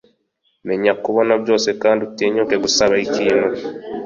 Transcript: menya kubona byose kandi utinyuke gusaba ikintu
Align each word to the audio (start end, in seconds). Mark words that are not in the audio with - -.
menya 0.67 0.93
kubona 1.03 1.33
byose 1.41 1.69
kandi 1.81 2.01
utinyuke 2.07 2.55
gusaba 2.63 2.93
ikintu 3.05 3.47